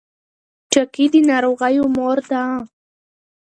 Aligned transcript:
چاقي 0.71 1.05
د 1.13 1.15
ناروغیو 1.29 1.85
مور 1.95 2.17
ده. 2.31 2.43